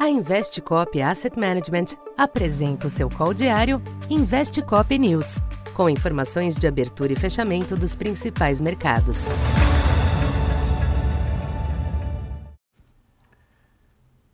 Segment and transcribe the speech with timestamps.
[0.00, 5.42] A Investcop Asset Management apresenta o seu call diário Investcop News,
[5.74, 9.26] com informações de abertura e fechamento dos principais mercados.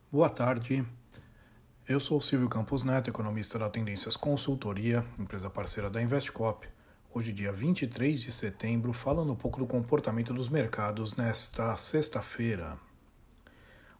[0.08, 0.86] Boa tarde.
[1.88, 6.68] Eu sou Silvio Campos Neto, economista da Tendências Consultoria, empresa parceira da Investcop.
[7.12, 12.85] Hoje, dia 23 de setembro, falando um pouco do comportamento dos mercados nesta sexta-feira.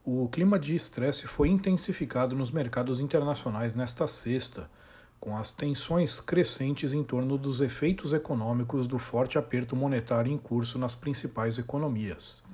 [0.09, 4.71] O clima de estresse foi intensificado nos mercados internacionais nesta sexta,
[5.19, 10.79] com as tensões crescentes em torno dos efeitos econômicos do forte aperto monetário em curso
[10.79, 12.45] nas principais economias.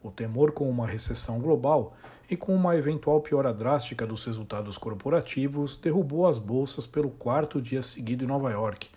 [0.00, 1.96] O temor com uma recessão global
[2.30, 7.82] e com uma eventual piora drástica dos resultados corporativos derrubou as bolsas pelo quarto dia
[7.82, 8.90] seguido em Nova York,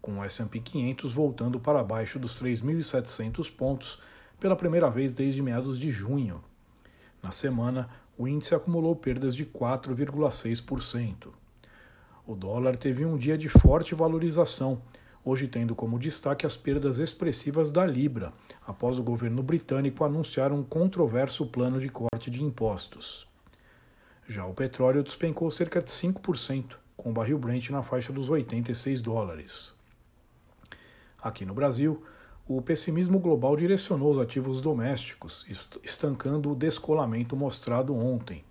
[0.00, 3.98] com o S&P 500 voltando para baixo dos 3.700 pontos
[4.38, 6.40] pela primeira vez desde meados de junho.
[7.22, 11.28] Na semana, o índice acumulou perdas de 4,6%.
[12.26, 14.82] O dólar teve um dia de forte valorização,
[15.24, 18.32] hoje tendo como destaque as perdas expressivas da Libra,
[18.66, 23.26] após o governo britânico anunciar um controverso plano de corte de impostos.
[24.28, 29.02] Já o petróleo despencou cerca de 5%, com o barril Brent na faixa dos 86
[29.02, 29.74] dólares.
[31.20, 32.02] Aqui no Brasil,
[32.46, 35.46] o pessimismo global direcionou os ativos domésticos,
[35.82, 38.44] estancando o descolamento mostrado ontem.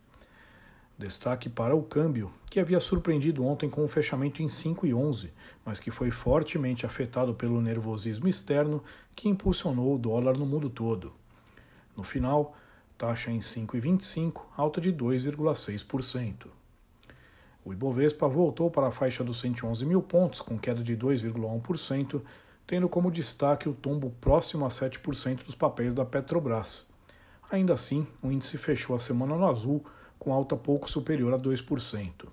[0.97, 5.29] Destaque para o câmbio, que havia surpreendido ontem com o um fechamento em 5,11,
[5.65, 8.83] mas que foi fortemente afetado pelo nervosismo externo
[9.15, 11.11] que impulsionou o dólar no mundo todo.
[11.97, 12.55] No final,
[12.97, 16.47] taxa em 5,25, alta de 2,6%.
[17.65, 22.21] O Ibovespa voltou para a faixa dos 111 mil pontos, com queda de 2,1%,
[22.71, 26.87] tendo como destaque o tombo próximo a 7% dos papéis da Petrobras.
[27.51, 29.83] Ainda assim, o índice fechou a semana no azul,
[30.17, 32.29] com alta pouco superior a 2%.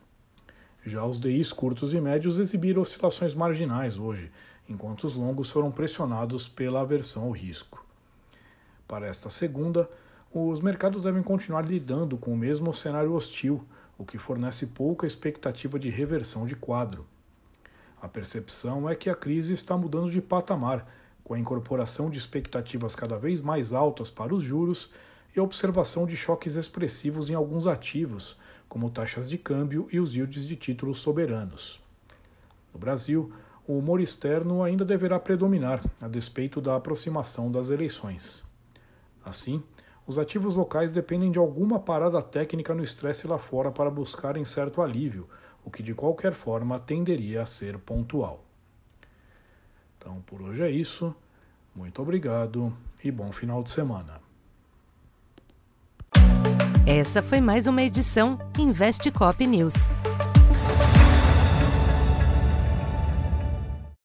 [0.87, 4.31] Já os DIs curtos e médios exibiram oscilações marginais hoje,
[4.69, 7.85] enquanto os longos foram pressionados pela aversão ao risco.
[8.87, 9.91] Para esta segunda,
[10.33, 13.65] os mercados devem continuar lidando com o mesmo cenário hostil,
[13.99, 17.05] o que fornece pouca expectativa de reversão de quadro.
[18.01, 20.87] A percepção é que a crise está mudando de patamar,
[21.25, 24.91] com a incorporação de expectativas cada vez mais altas para os juros
[25.37, 28.37] e a observação de choques expressivos em alguns ativos,
[28.69, 31.81] como taxas de câmbio e os yields de títulos soberanos.
[32.73, 33.33] No Brasil,
[33.67, 38.45] o humor externo ainda deverá predominar, a despeito da aproximação das eleições.
[39.25, 39.63] Assim,
[40.07, 44.81] os ativos locais dependem de alguma parada técnica no estresse lá fora para buscarem certo
[44.81, 45.29] alívio,
[45.69, 48.43] o que de qualquer forma tenderia a ser pontual.
[49.99, 51.15] Então, por hoje é isso.
[51.75, 52.75] Muito obrigado
[53.05, 54.19] e bom final de semana.
[56.87, 59.89] Essa foi mais uma edição Investe Cop News.